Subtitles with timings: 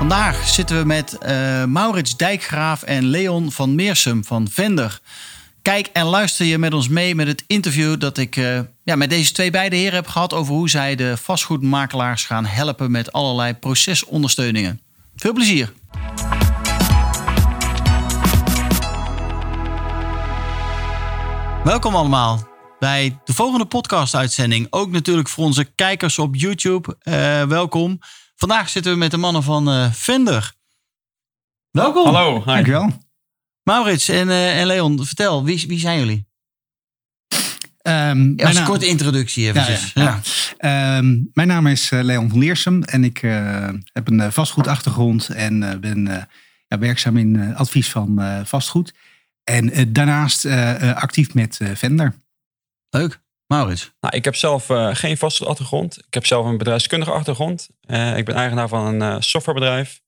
[0.00, 5.00] Vandaag zitten we met uh, Maurits Dijkgraaf en Leon van Meersum van Vender.
[5.62, 9.10] Kijk en luister je met ons mee met het interview dat ik uh, ja, met
[9.10, 13.54] deze twee beide heren heb gehad over hoe zij de vastgoedmakelaars gaan helpen met allerlei
[13.54, 14.80] procesondersteuningen.
[15.16, 15.72] Veel plezier!
[21.64, 22.48] Welkom allemaal
[22.78, 24.66] bij de volgende podcast-uitzending.
[24.70, 26.96] Ook natuurlijk voor onze kijkers op YouTube.
[27.02, 28.00] Uh, welkom.
[28.40, 30.52] Vandaag zitten we met de mannen van uh, Vender.
[31.70, 32.14] Welkom.
[32.14, 32.38] Hallo.
[32.38, 32.44] Hi.
[32.44, 33.02] Dankjewel.
[33.62, 36.28] Maurits en, uh, en Leon, vertel, wie, wie zijn jullie?
[37.82, 39.72] Um, ja, als een korte introductie even.
[39.72, 40.20] Ja, ja,
[40.58, 40.96] ja.
[40.96, 45.80] Um, mijn naam is uh, Leon van Leersum en ik uh, heb een vastgoedachtergrond en
[45.80, 46.28] ben
[46.68, 48.94] werkzaam in advies van vastgoed.
[49.44, 50.46] En daarnaast
[50.94, 52.14] actief met Vender.
[52.90, 53.20] Leuk.
[53.50, 53.92] Maurits?
[54.00, 55.98] Nou, ik heb zelf uh, geen vastgoedachtergrond.
[55.98, 57.68] Ik heb zelf een bedrijfskundige achtergrond.
[57.86, 60.00] Uh, ik ben eigenaar van een uh, softwarebedrijf.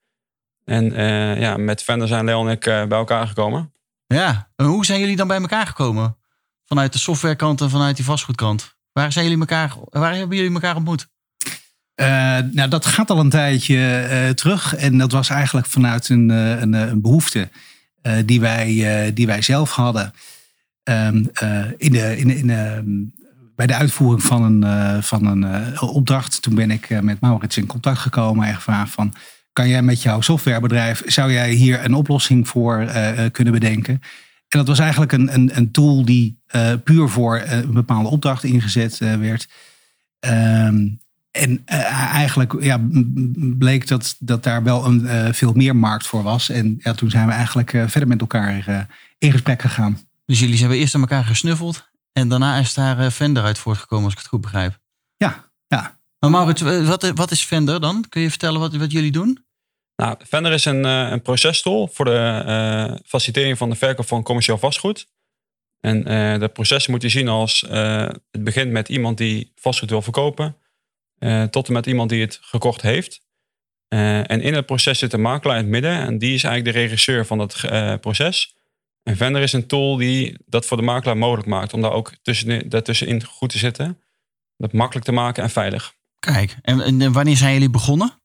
[0.65, 0.95] En
[1.41, 3.73] ja, met Vender zijn Leon en ik bij elkaar gekomen.
[4.07, 6.17] Ja, en hoe zijn jullie dan bij elkaar gekomen?
[6.65, 8.75] Vanuit de softwarekant en vanuit die vastgoedkant.
[8.93, 11.09] Waar, zijn jullie elkaar, waar hebben jullie elkaar ontmoet?
[12.53, 14.75] nou, dat gaat al een tijdje terug.
[14.75, 17.51] En dat was eigenlijk vanuit een, een, een behoefte
[18.25, 20.13] die, wij, die wij zelf hadden.
[20.85, 21.31] Um,
[21.77, 22.51] in de, in, in,
[23.55, 27.21] bij de uitvoering van een, uh, van een uh, opdracht, toen ben ik uh, met
[27.21, 29.15] Maurits in contact gekomen en gevraagd van,
[29.53, 32.91] kan jij met jouw softwarebedrijf, zou jij hier een oplossing voor
[33.33, 33.95] kunnen bedenken?
[34.49, 36.41] En dat was eigenlijk een, een, een tool die
[36.85, 39.49] puur voor een bepaalde opdracht ingezet werd.
[40.21, 42.81] Um, en eigenlijk ja,
[43.35, 46.49] bleek dat, dat daar wel een, veel meer markt voor was.
[46.49, 49.99] En ja, toen zijn we eigenlijk verder met elkaar in gesprek gegaan.
[50.27, 54.05] Dus jullie hebben eerst aan elkaar gesnuffeld en daarna is daar uh, Vender uit voortgekomen,
[54.05, 54.79] als ik het goed begrijp.
[55.17, 56.01] Ja, ja.
[56.19, 58.09] Maar Maurits, wat, wat is Vender dan?
[58.09, 59.45] Kun je vertellen wat, wat jullie doen?
[59.97, 64.23] Nou, Vender is een, uh, een processtool voor de uh, facilitering van de verkoop van
[64.23, 65.07] commercieel vastgoed.
[65.81, 67.61] En uh, dat proces moet je zien als
[68.31, 70.57] het begint met iemand die vastgoed wil verkopen,
[71.51, 73.21] tot en met iemand die het gekocht heeft.
[73.89, 76.83] en in het proces zit een makelaar in het midden en die is eigenlijk de
[76.83, 77.61] regisseur van dat
[78.01, 78.57] proces.
[79.03, 81.73] En Vendor is een tool die dat voor de makelaar mogelijk maakt.
[81.73, 84.01] Om daar ook tussen, daartussenin goed te zitten.
[84.57, 85.95] Dat makkelijk te maken en veilig.
[86.19, 88.21] Kijk, en, en wanneer zijn jullie begonnen?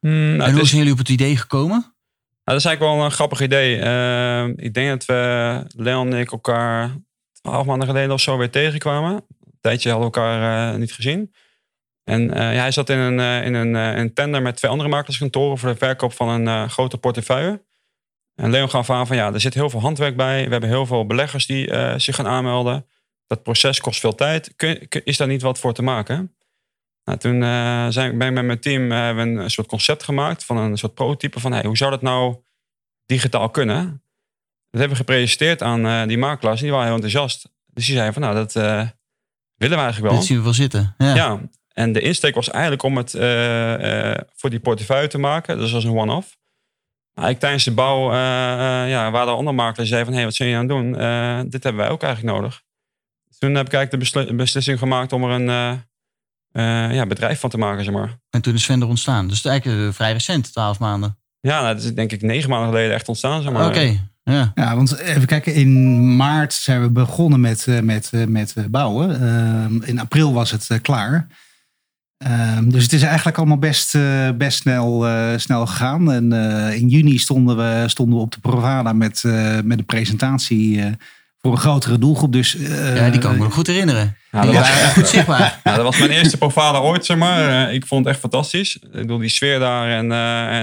[0.00, 1.78] Hmm, nou, en hoe zijn jullie op het idee gekomen?
[1.78, 1.92] Nou,
[2.44, 3.76] dat is eigenlijk wel een grappig idee.
[3.76, 6.96] Uh, ik denk dat we, Leon en ik, elkaar
[7.32, 9.12] twaalf maanden geleden of zo weer tegenkwamen.
[9.12, 11.34] Een tijdje hadden we elkaar uh, niet gezien.
[12.04, 15.58] En uh, ja, hij zat in een, in een, een tender met twee andere makelaarskantoren
[15.58, 17.64] voor de verkoop van een grote portefeuille.
[18.34, 20.44] En Leon gaf aan van ja, er zit heel veel handwerk bij.
[20.44, 22.86] We hebben heel veel beleggers die uh, zich gaan aanmelden.
[23.26, 24.52] Dat proces kost veel tijd.
[24.56, 26.34] Kun, is daar niet wat voor te maken?
[27.04, 30.44] Nou, toen uh, zijn, ben ik met mijn team uh, hebben een soort concept gemaakt
[30.44, 32.36] van een soort prototype van hey, hoe zou dat nou
[33.06, 34.02] digitaal kunnen?
[34.70, 37.48] Dat hebben we gepresenteerd aan die makelaars die waren heel enthousiast.
[37.66, 40.14] Dus die zeiden van nou, dat willen we eigenlijk wel.
[40.14, 40.94] Dat zien we wel zitten.
[40.98, 41.14] Ja.
[41.14, 41.40] ja.
[41.72, 43.10] En de insteek was eigenlijk om het
[44.36, 45.58] voor die portefeuille te maken.
[45.58, 46.38] Dus als een one-off.
[47.14, 50.12] Nou, ik tijdens de bouw uh, uh, ja, waren er andere makelaars die zeiden van...
[50.12, 51.00] hé, hey, wat zijn je aan het doen?
[51.00, 52.62] Uh, dit hebben wij ook eigenlijk nodig.
[53.38, 57.84] Toen heb ik eigenlijk de beslissing gemaakt om er een ja, bedrijf van te maken,
[57.84, 58.18] zeg maar.
[58.30, 59.28] En toen is Vender ontstaan.
[59.28, 61.18] Dus het is eigenlijk vrij recent, twaalf maanden.
[61.40, 63.66] Ja, nou, dat is denk ik negen maanden geleden echt ontstaan, zeg maar.
[63.66, 64.52] Oké, ja.
[64.54, 64.76] ja.
[64.76, 69.20] want even kijken, in maart zijn we begonnen met, met, met bouwen.
[69.20, 71.26] Ehm, in april was het klaar.
[72.28, 76.12] Um, dus het is eigenlijk allemaal best, uh, best snel, uh, snel gegaan.
[76.12, 79.22] En uh, in juni stonden we, stonden we op de Provada met,
[79.64, 80.96] met een presentatie
[81.40, 82.32] voor een grotere doelgroep.
[82.32, 82.56] Dus,
[82.94, 84.16] ja, die kan ik me nog goed herinneren.
[84.30, 85.60] Ja, dat was echt goed zichtbaar.
[85.64, 87.72] Ja, dat was mijn eerste Provada ooit, zeg maar.
[87.72, 88.76] ik vond het echt fantastisch.
[88.76, 90.12] Ik bedoel, die sfeer daar en,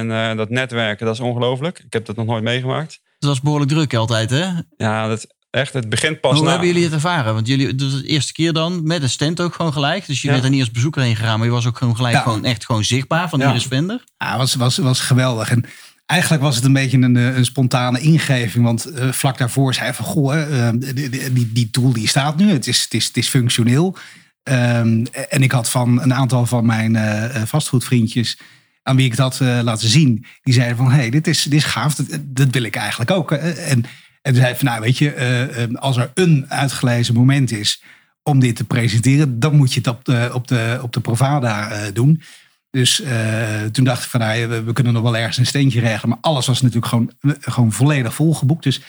[0.09, 1.79] en dat netwerken, dat is ongelooflijk.
[1.79, 2.99] Ik heb dat nog nooit meegemaakt.
[3.19, 4.45] Het was behoorlijk druk altijd, hè?
[4.77, 7.33] Ja, dat, Echt, het begint pas Hoe hebben jullie het ervaren?
[7.33, 10.05] Want jullie, de eerste keer dan met een stand ook gewoon gelijk.
[10.05, 10.33] Dus je ja.
[10.33, 12.65] bent er niet als bezoeker heen gegaan, maar je was ook gewoon gelijk gewoon echt
[12.65, 13.47] gewoon zichtbaar van ja.
[13.47, 14.03] hier is Vender.
[14.17, 15.49] Ja, was, was, was geweldig.
[15.49, 15.65] En
[16.05, 18.63] eigenlijk was het een beetje een, een spontane ingeving.
[18.63, 22.51] Want uh, vlak daarvoor zei van, goh, uh, die, die, die, tool die staat nu.
[22.51, 23.97] Het is, het is, het is functioneel.
[24.43, 28.37] Um, en ik had van een aantal van mijn uh, vastgoedvriendjes
[28.83, 31.53] aan wie ik dat uh, laten zien, die zeiden van, hé, hey, dit, is, dit
[31.53, 33.31] is gaaf, dat, dat wil ik eigenlijk ook.
[33.31, 33.85] En,
[34.27, 37.83] en zei van, nou weet je, als er een uitgelezen moment is
[38.23, 41.69] om dit te presenteren, dan moet je het op de, op de, op de Provada
[41.91, 42.21] doen.
[42.69, 46.09] Dus uh, toen dacht ik van nou, we, kunnen nog wel ergens een steentje regelen.
[46.09, 48.63] Maar alles was natuurlijk gewoon, gewoon volledig volgeboekt.
[48.63, 48.81] Dus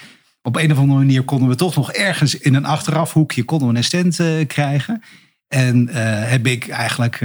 [0.42, 3.76] op een of andere manier konden we toch nog ergens in een achterafhoekje konden we
[3.76, 5.02] een stand krijgen.
[5.48, 5.94] En uh,
[6.30, 7.16] heb ik eigenlijk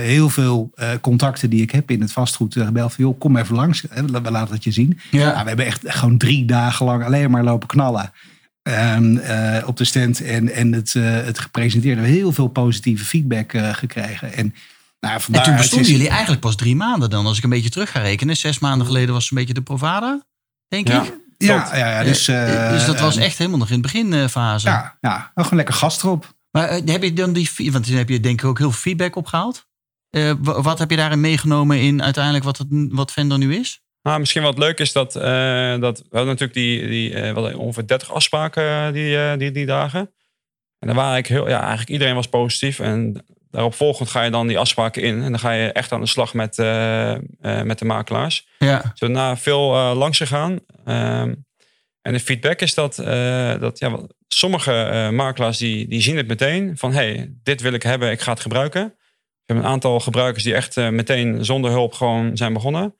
[0.00, 0.70] heel veel
[1.00, 3.84] contacten die ik heb in het vastgoed gebeld van joh, kom even langs.
[3.90, 5.00] We laten het je zien.
[5.10, 5.24] Ja.
[5.24, 8.12] Nou, we hebben echt gewoon drie dagen lang alleen maar lopen knallen.
[8.62, 9.20] Um,
[9.64, 12.00] op de stand en, en het, het gepresenteerd.
[12.00, 14.32] We heel veel positieve feedback gekregen.
[14.32, 14.54] En
[15.00, 17.90] nou, en toen bestonden jullie eigenlijk pas drie maanden dan, als ik een beetje terug
[17.90, 18.36] ga rekenen.
[18.36, 20.22] Zes maanden geleden was het een beetje de Provada,
[20.68, 21.02] denk ja.
[21.02, 21.20] ik.
[21.38, 22.24] Ja, ja, ja, dus,
[22.70, 24.68] dus dat was echt helemaal nog in het beginfase.
[24.68, 26.34] Ja, ja, nog een lekker gast erop.
[26.52, 28.80] Maar uh, heb je dan die, want dan heb je denk ik ook heel veel
[28.80, 29.66] feedback opgehaald.
[30.10, 33.80] Uh, wat heb je daarin meegenomen in uiteindelijk wat, het, wat Vendor nu is?
[34.02, 38.92] Nou, misschien wat leuk is dat, dat we hadden natuurlijk die, die ongeveer 30 afspraken
[38.92, 40.00] die, die, die dagen.
[40.78, 42.78] En dan waren ik heel, ja, eigenlijk iedereen was positief.
[42.78, 45.22] En daarop volgend ga je dan die afspraken in.
[45.22, 46.56] En dan ga je echt aan de slag met,
[47.40, 48.46] met de makelaars.
[48.58, 48.92] Ja.
[48.94, 50.58] Zo na veel langs gegaan.
[50.84, 51.34] Ehm,
[52.02, 52.96] en de feedback is dat,
[53.60, 53.98] dat ja,
[54.34, 56.78] sommige makelaars die, die zien het meteen.
[56.78, 58.82] Van hey, dit wil ik hebben, ik ga het gebruiken.
[58.84, 62.94] We hebben een aantal gebruikers die echt meteen zonder hulp gewoon zijn begonnen.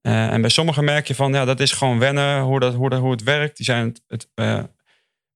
[0.00, 3.00] en bij sommigen merk je van, ja, dat is gewoon wennen hoe, dat, hoe, dat,
[3.00, 3.56] hoe het werkt.
[3.56, 4.28] Die zijn het, het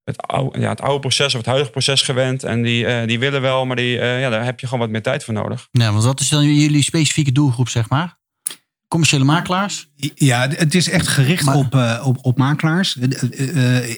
[0.05, 2.45] het oude, ja, het oude proces of het huidige proces gewend.
[2.45, 5.25] En die, die willen wel, maar die, ja, daar heb je gewoon wat meer tijd
[5.25, 5.69] voor nodig.
[5.71, 8.18] Ja, want wat is dan jullie specifieke doelgroep, zeg maar?
[8.89, 9.89] Commerciële makelaars?
[10.15, 12.97] Ja, het is echt gericht op, uh, op, op makelaars.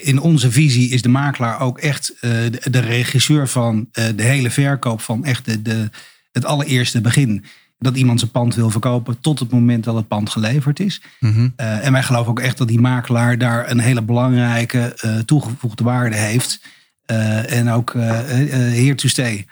[0.01, 5.01] in onze visie is de makelaar ook echt de, de, regisseur van de hele verkoop
[5.01, 5.89] van echt de, de,
[6.31, 7.45] het allereerste begin
[7.77, 11.01] dat iemand zijn pand wil verkopen tot het moment dat het pand geleverd is.
[11.19, 11.49] Mhm.
[11.55, 14.95] Eh, en wij geloven ook echt dat die makelaar daar een hele belangrijke
[15.25, 16.61] toegevoegde waarde heeft.
[17.45, 19.45] En ook here to stay.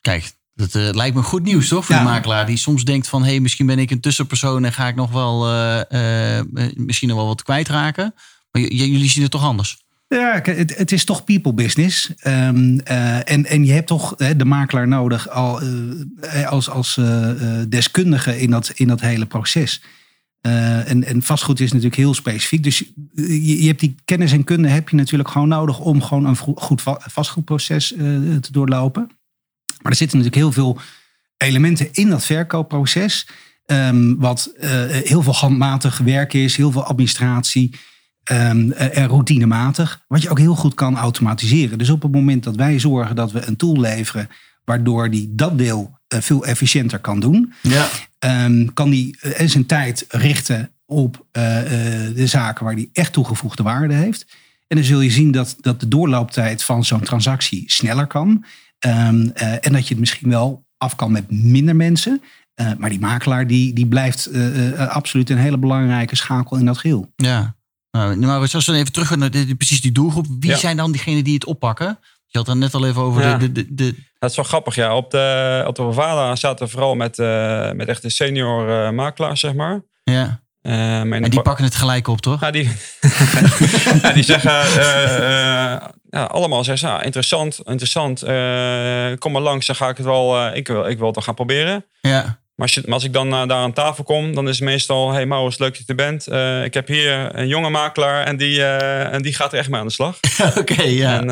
[0.00, 3.30] Kijk, dat lijkt me goed nieuws toch voor de makelaar die soms denkt van hé,
[3.30, 5.38] hey, misschien ben ik een tussenpersoon en ga ik nog wel
[6.74, 8.14] misschien nog wel wat kwijtraken.
[8.50, 9.82] Maar jullie zien het toch anders?
[10.08, 12.12] Ja, het, het, is toch people business.
[12.26, 15.60] Um, uh, en, en je hebt toch de makelaar nodig al,
[16.46, 17.00] als, als
[17.68, 19.82] deskundige in dat, in dat hele proces.
[20.40, 22.62] en, en vastgoed is natuurlijk heel specifiek.
[22.62, 22.78] Dus
[23.14, 26.36] je, je, hebt die kennis en kunde heb je natuurlijk gewoon nodig om gewoon een
[26.36, 27.88] goed vastgoedproces
[28.40, 29.10] te doorlopen.
[29.84, 30.80] Maar er zitten natuurlijk heel veel
[31.36, 33.28] elementen in dat verkoopproces.
[33.66, 34.52] Um, wat
[35.04, 37.74] heel veel handmatig werk is, heel veel administratie.
[38.32, 41.78] Um, en routinematig, wat je ook heel goed kan automatiseren.
[41.78, 44.28] Dus op het moment dat wij zorgen dat we een tool leveren
[44.64, 47.88] waardoor die dat deel uh, veel efficiënter kan doen, ja.
[48.44, 51.42] um, kan die uh, zijn tijd richten op uh,
[52.14, 54.26] de zaken waar die echt toegevoegde waarde heeft.
[54.66, 58.44] En dan zul je zien dat, dat de doorlooptijd van zo'n transactie sneller kan.
[58.86, 62.22] Um, en dat je het misschien wel af kan met minder mensen.
[62.78, 64.30] maar die makelaar die, die blijft
[64.76, 67.12] absoluut een hele belangrijke schakel in dat geheel.
[67.16, 67.54] Ja,
[67.90, 70.26] nou, maar als we even terug naar de, precies die doelgroep.
[70.40, 71.98] Wie zijn dan diegenen die het oppakken?
[72.26, 74.96] Je had het net al even over de, de, de, Dat is wel grappig, ja.
[74.96, 78.90] Op de, op de Bavada zaten we vooral met, uh, met echt de senior uh,
[78.90, 79.82] makelaars, zeg maar.
[80.04, 80.42] Ja.
[80.62, 82.40] Uh, en die pakken het gelijk op, toch?
[82.40, 82.64] Ja, die,
[84.02, 84.50] ja, die zeggen
[86.14, 88.20] ja, allemaal zeggen, ah, interessant, interessant.
[89.18, 91.34] kom maar langs, dan ga ik het wel, ik, wil, ik wil het wel gaan
[91.34, 91.84] proberen.
[92.00, 92.42] Ja.
[92.54, 95.12] Maar als, je, als ik dan uh, daar aan tafel kom, dan is het meestal:
[95.12, 96.28] Hey Maurits, leuk dat je er bent.
[96.28, 99.68] Uh, ik heb hier een jonge makelaar en die, uh, en die gaat er echt
[99.68, 100.18] mee aan de slag.
[100.58, 101.20] Oké, ja.
[101.20, 101.26] En,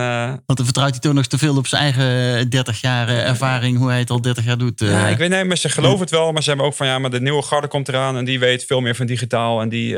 [0.46, 3.88] Want dan vertrouwt hij toch nog te veel op zijn eigen 30 jaar ervaring, hoe
[3.88, 4.80] hij het al 30 jaar doet.
[4.80, 6.32] Ja, ik weet niet, maar ze geloven het wel.
[6.32, 8.64] Maar ze hebben ook van ja, maar de nieuwe garde komt eraan en die weet
[8.64, 9.96] veel meer van digitaal en die,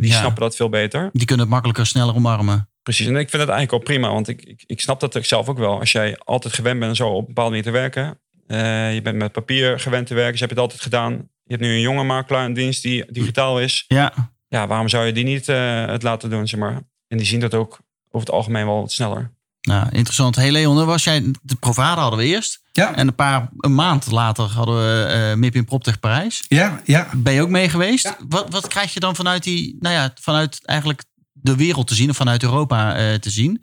[0.00, 1.10] die snappen dat veel beter.
[1.12, 2.68] Die kunnen het makkelijker, sneller omarmen.
[2.86, 5.24] Precies, en ik vind het eigenlijk al prima, want ik, ik, ik snap dat ik
[5.24, 5.78] zelf ook wel.
[5.78, 9.16] Als jij altijd gewend bent zo op een bepaalde manier te werken, uh, je bent
[9.16, 11.12] met papier gewend te werken, dus je hebt het altijd gedaan.
[11.12, 13.84] Je hebt nu een jonge makelaar in dienst die digitaal is.
[13.88, 14.12] Ja.
[14.48, 16.82] Ja, waarom zou je die niet uh, het laten doen, zeg maar?
[17.08, 17.78] En die zien dat ook
[18.10, 19.32] over het algemeen wel wat sneller.
[19.60, 20.36] Nou, interessant.
[20.36, 22.62] Hey Leon, was jij, de Provada hadden we eerst.
[22.72, 22.94] Ja.
[22.94, 26.44] En een paar, een maand later hadden we uh, MIP in Proptech Parijs.
[26.48, 27.08] Ja, ja.
[27.16, 28.04] Ben je ook mee geweest?
[28.04, 28.16] Ja.
[28.28, 31.02] Wat, wat krijg je dan vanuit die, nou ja, vanuit eigenlijk
[31.46, 33.62] de wereld te zien of vanuit Europa uh, te zien?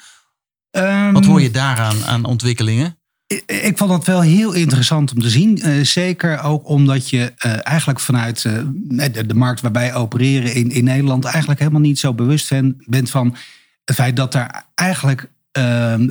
[0.72, 2.98] Um, wat hoor je daaraan aan ontwikkelingen?
[3.46, 5.60] Ik vond dat wel heel interessant om te zien.
[5.68, 10.84] Uh, zeker ook omdat je uh, eigenlijk vanuit de, de, markt waarbij opereren in, in
[10.84, 12.54] Nederland eigenlijk helemaal niet zo bewust
[12.86, 13.36] bent van
[13.86, 16.10] het feit dat daar eigenlijk ehm,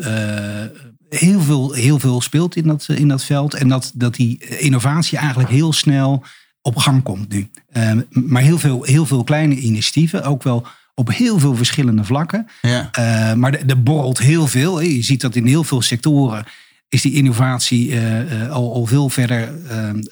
[1.09, 3.55] heel, veel, heel veel speelt in dat, in dat veld.
[3.55, 6.25] En dat, dat die innovatie eigenlijk heel snel
[6.63, 7.51] op gang komt nu.
[7.71, 12.47] Ehm, maar heel veel, heel veel kleine initiatieven, ook wel op heel veel verschillende vlakken.
[12.63, 12.91] Ja.
[12.99, 14.81] Uh, maar er borrelt heel veel.
[14.81, 16.45] Je ziet dat in heel veel sectoren
[16.89, 19.53] is die innovatie uh, al, al veel verder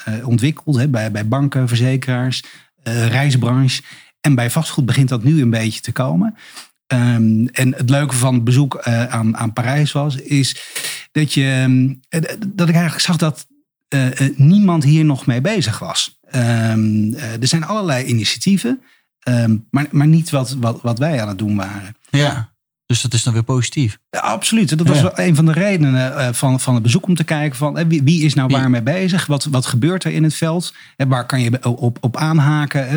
[0.09, 0.77] uh, ontwikkeld.
[0.77, 0.89] Hè?
[0.89, 2.43] Bij, bij banken, verzekeraars,
[2.83, 3.83] reisbranche.
[4.21, 6.35] En bij vastgoed begint dat nu een beetje te komen.
[6.93, 10.57] Um, en het leuke van het bezoek aan, aan Parijs was, is
[11.13, 12.01] dat, je, um,
[12.49, 13.47] dat ik eigenlijk zag dat
[14.37, 16.19] niemand hier nog mee bezig was.
[16.35, 18.83] Um, er zijn allerlei initiatieven.
[19.29, 21.97] Um, maar, maar niet wat, wat, wat wij aan het doen waren.
[22.11, 22.51] Ja,
[22.87, 23.99] dus dat is dan weer positief.
[24.11, 24.79] Ja, absoluut.
[24.79, 25.03] Dat was ja.
[25.03, 27.85] wel een van de redenen uh, van, van het bezoek om te kijken van uh,
[27.89, 29.27] wie, wie, is nou waar mee bezig?
[29.27, 30.75] Wat, wat gebeurt er in het veld?
[30.97, 32.89] En waar kan je op, op aanhaken?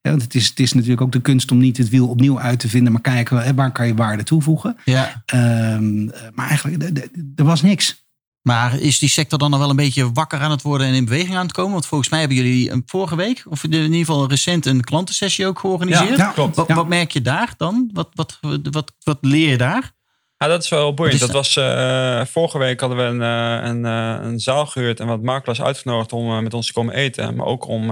[0.00, 2.58] Want het is, het is natuurlijk ook de kunst om niet het wiel opnieuw uit
[2.58, 4.76] te vinden, maar kijken waar kan je waarde toevoegen.
[4.84, 5.24] Ja.
[5.34, 8.03] Um, maar eigenlijk, er was niks.
[8.46, 11.04] Maar is die sector dan nog wel een beetje wakker aan het worden en in
[11.04, 11.72] beweging aan het komen?
[11.72, 15.46] Want volgens mij hebben jullie een vorige week, of in ieder geval recent, een klantensessie
[15.46, 16.16] ook georganiseerd.
[16.16, 16.56] Ja, klopt.
[16.56, 16.74] Wat, ja.
[16.74, 17.90] wat, merk je daar dan?
[17.92, 18.38] Wat, wat,
[18.70, 19.92] wat, wat leer je daar?
[20.36, 21.20] Ja, dat is wel boeiend.
[21.20, 25.06] Dat was, uh, vorige week hadden we een, uh, een, uh, een, zaal gehuurd en
[25.06, 27.36] wat makelaars uitgenodigd om met ons te komen eten.
[27.36, 27.86] Maar ook om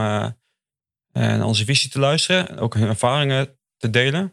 [1.13, 2.59] naar onze visie te luisteren.
[2.59, 4.33] Ook hun ervaringen te delen.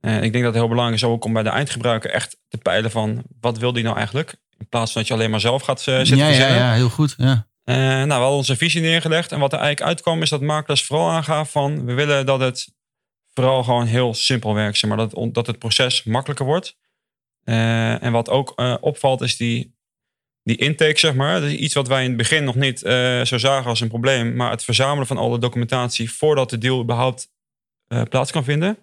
[0.00, 2.58] En ik denk dat het heel belangrijk is ook om bij de eindgebruiker echt te
[2.58, 4.38] peilen van wat wil die nou eigenlijk?
[4.60, 6.88] In plaats van dat je alleen maar zelf gaat uh, zitten ja, ja, ja, heel
[6.88, 7.14] goed.
[7.16, 7.48] Ja.
[7.64, 9.32] Uh, nou, we hadden onze visie neergelegd.
[9.32, 11.84] En wat er eigenlijk uitkwam is dat makelaars vooral aangaf van...
[11.84, 12.74] we willen dat het
[13.34, 14.78] vooral gewoon heel simpel werkt.
[14.78, 16.76] Zeg maar, dat, dat het proces makkelijker wordt.
[17.44, 19.76] Uh, en wat ook opvalt is die,
[20.42, 21.40] die intake, zeg maar.
[21.40, 22.78] Dat is iets wat wij in het begin nog niet
[23.24, 24.36] zo zagen als een probleem.
[24.36, 26.12] Maar het verzamelen van alle documentatie...
[26.12, 27.28] voordat de deal überhaupt
[28.08, 28.78] plaats kan vinden...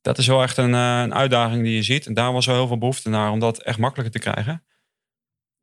[0.00, 2.06] Dat is wel echt een, een uitdaging die je ziet.
[2.06, 4.64] En daar was wel heel veel behoefte naar om dat echt makkelijker te krijgen.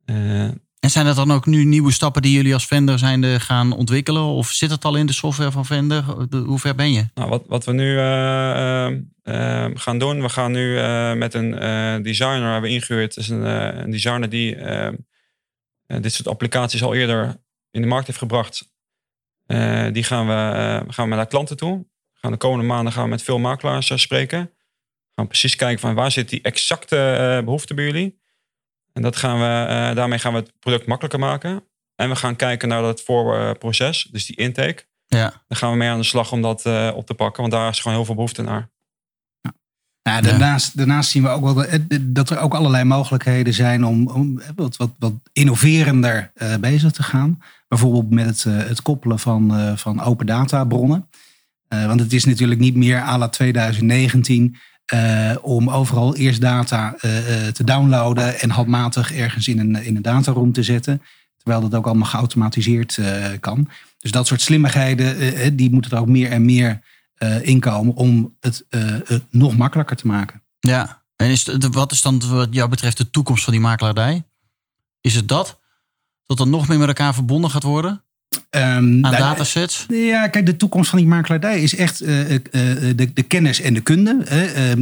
[0.06, 0.50] Uh,
[0.82, 4.22] en zijn dat dan ook nu nieuwe stappen die jullie als vendor zijn gaan ontwikkelen?
[4.22, 6.02] Of zit het al in de software van vendor?
[6.30, 7.06] Hoe ver ben je?
[7.14, 8.90] Nou, wat, wat we nu uh,
[9.24, 10.74] uh, gaan doen, we gaan nu
[11.16, 11.50] met een
[12.02, 13.16] designer hebben ingehuurd.
[13.16, 13.42] Is een,
[13.82, 14.56] een designer die
[15.86, 17.36] dit soort applicaties al eerder
[17.70, 18.72] in de markt heeft gebracht.
[19.92, 21.86] die gaan we, gaan we naar klanten toe.
[22.12, 24.50] Gaan de komende maanden gaan we met veel makelaars spreken.
[25.14, 28.21] Gaan precies kijken van waar zit die exacte behoefte bij jullie.
[28.92, 31.64] En dat gaan we, uh, daarmee gaan we het product makkelijker maken.
[31.94, 34.84] En we gaan kijken naar dat voorproces, dus die intake.
[35.06, 35.42] Ja.
[35.48, 37.68] Dan gaan we mee aan de slag om dat uh, op te pakken, want daar
[37.68, 38.70] is gewoon heel veel behoefte naar.
[39.40, 39.52] Ja.
[40.02, 40.20] Ja,
[40.74, 41.68] daarnaast, zien we ook wel dat,
[42.00, 47.02] dat er ook allerlei mogelijkheden zijn om, om wat, wat, wat innoverender uh, bezig te
[47.02, 47.42] gaan.
[47.68, 51.08] Bijvoorbeeld met het, het koppelen van, van open data bronnen.
[51.68, 54.56] want het is natuurlijk niet meer à la 2019
[54.94, 57.00] uh, om overal eerst data uh,
[57.46, 61.02] te downloaden en handmatig ergens in een, in een dataroom te zetten.
[61.36, 62.98] Terwijl dat ook allemaal geautomatiseerd
[63.40, 63.68] kan.
[63.98, 66.80] Dus dat soort slimmigheden, die moeten er ook meer en meer
[67.42, 68.64] inkomen om het
[69.30, 70.42] nog makkelijker te maken.
[70.60, 74.24] Ja, en is wat is dan wat jou betreft de toekomst van die makelaardij?
[75.00, 75.60] Is het dat?
[76.26, 78.04] Dat er nog meer met elkaar verbonden gaat worden?
[78.50, 79.86] Um, Aan datasets?
[79.88, 83.74] Ja, kijk, de toekomst van die makelaardij is echt uh, uh, de, de, kennis en
[83.74, 84.24] de kunde.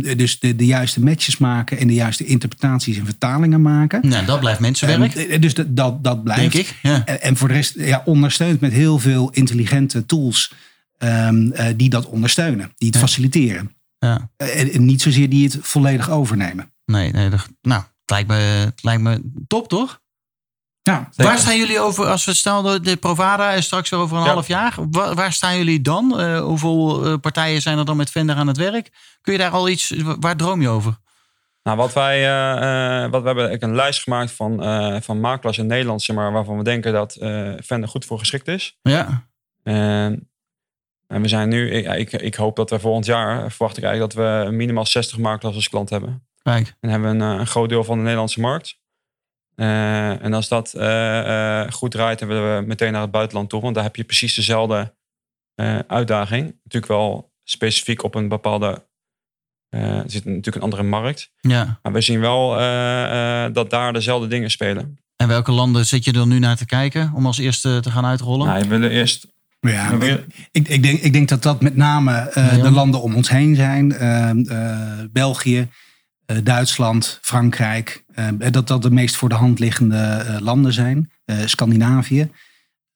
[0.04, 4.08] Uh, dus de, de, juiste matches maken en de juiste interpretaties en vertalingen maken.
[4.08, 5.14] Nou, dat blijft mensenwerk.
[5.14, 6.52] Um, dus dat, dat, dat blijft.
[6.52, 7.04] Denk ik, ja.
[7.04, 10.52] En, voor de rest ja, ondersteund met heel veel intelligente tools
[10.98, 12.72] um, die dat ondersteunen.
[12.76, 13.00] Die het Ja.
[13.00, 13.74] faciliteren.
[13.98, 14.30] Ja.
[14.36, 16.72] En, en niet zozeer die het volledig overnemen.
[16.84, 20.00] Nee, nee dat, nou, het lijkt, me, het lijkt me top, toch?
[20.82, 24.32] Ja, Waar staan jullie over, als we stel de Provada is straks over een Ja.
[24.32, 24.74] half jaar.
[24.90, 26.20] Waar, waar staan jullie dan?
[26.20, 28.90] Eh, hoeveel eh, partijen zijn er dan met Vendor aan het werk?
[29.20, 30.98] Kun je daar al iets, waar droom je over?
[31.62, 32.18] Nou, wat wij,
[33.04, 36.32] eh, wat we hebben een lijst gemaakt van, eh, van makelaars in Nederland, zeg maar,
[36.32, 37.16] waarvan we denken dat
[37.60, 38.78] Vendor goed voor geschikt is.
[38.82, 39.28] Ja,
[39.62, 40.28] En,
[41.06, 44.14] en we zijn nu, ik, ik, ik hoop dat we volgend jaar, verwacht ik eigenlijk
[44.14, 46.26] dat we minimaal 60 makelaars als klant hebben.
[46.42, 46.74] kijk.
[46.80, 48.78] En hebben we een, een groot deel van de Nederlandse markt.
[49.60, 53.48] Eh, en als dat eh, eh, goed draait, dan willen we meteen naar het buitenland
[53.48, 53.60] toe.
[53.60, 54.94] Want daar heb je precies dezelfde
[55.54, 56.42] eh, uitdaging.
[56.62, 58.86] Natuurlijk wel specifiek op een bepaalde...
[59.68, 61.30] eh, er zit natuurlijk een andere markt.
[61.40, 61.78] Ja.
[61.82, 64.98] Maar we zien wel eh, eh, dat daar dezelfde dingen spelen.
[65.16, 68.06] En welke landen zit je er nu naar te kijken om als eerste te gaan
[68.06, 68.46] uitrollen?
[68.46, 69.26] Nou, we willen eerst...
[69.60, 69.92] Ja,
[70.52, 73.56] ik, ik, denk, ik denk dat dat met name eh, de landen om ons heen
[73.56, 73.92] zijn.
[73.92, 75.68] Eh, eh, België,
[76.42, 78.04] Duitsland, Frankrijk.
[78.14, 81.10] eh, dat dat de meest voor de hand liggende eh, landen zijn.
[81.24, 82.30] Eh, Scandinavië.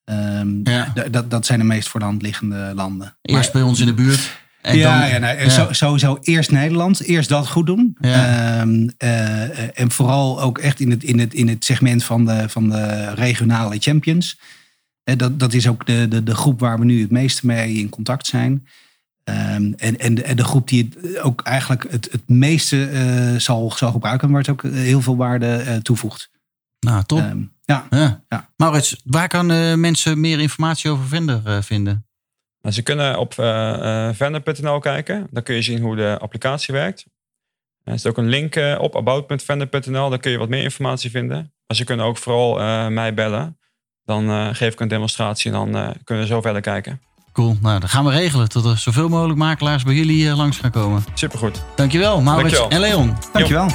[0.04, 0.92] Ehm, Ja.
[1.10, 3.16] dat, dat zijn de meest voor de hand liggende landen.
[3.22, 4.42] Eerst bij ons in de buurt.
[4.60, 5.48] En ja, dan, ja.
[5.48, 7.00] Zo, sowieso eerst Nederland.
[7.02, 7.96] Eerst dat goed doen.
[8.00, 8.58] Ja.
[8.60, 12.24] Ehm, eh, eh, en vooral ook echt in het, in het, in het segment van
[12.24, 14.38] de, van de regionale champions.
[15.16, 17.88] dat, dat is ook de, de, de groep waar we nu het meeste mee in
[17.88, 18.66] contact zijn.
[19.24, 23.38] Ehm, en, en, de, en de groep die het ook eigenlijk het, het meeste uh,
[23.38, 26.30] zal, zal gebruiken, waar het ook heel veel waarde uh, toevoegt.
[26.80, 27.18] Nou, top.
[27.18, 27.86] Um, ja.
[27.90, 28.22] Ja.
[28.28, 28.48] ja.
[28.56, 32.06] Maurits, waar kan uh, mensen meer informatie over Vender vinden?
[32.60, 33.34] Nou, ze kunnen op
[34.14, 35.26] vendor.nl kijken.
[35.30, 37.06] Dan kun je zien hoe de applicatie werkt.
[37.82, 40.10] Er zit ook een link op about.vendor.nl.
[40.10, 41.52] Daar kun je wat meer informatie vinden.
[41.66, 42.54] Maar ze kunnen ook vooral
[42.90, 43.58] mij bellen.
[44.04, 47.00] Dan geef ik een demonstratie en dan kunnen we zo verder kijken.
[47.34, 50.58] Cool, nou dan gaan we regelen tot er zoveel mogelijk makelaars bij jullie uh, langs
[50.58, 51.04] gaan komen.
[51.14, 51.62] Supergoed.
[51.76, 52.88] Dankjewel, Maurits Dankjewel.
[52.88, 53.16] en Leon.
[53.32, 53.70] Dankjewel.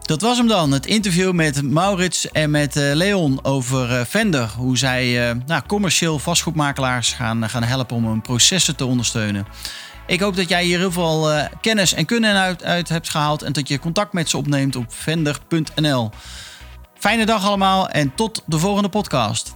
[0.00, 4.50] Dat was hem dan, het interview met Maurits en met uh, Leon over Vender.
[4.56, 9.46] Hoe zij nou, commercieel vastgoedmakelaars gaan, gaan helpen om hun processen te ondersteunen.
[10.10, 13.42] Ik hoop dat jij hier heel veel uh, kennis en kunnen uit, uit hebt gehaald.
[13.42, 16.10] En dat je contact met ze opneemt op vender.nl.
[16.98, 19.54] Fijne dag allemaal en tot de volgende podcast.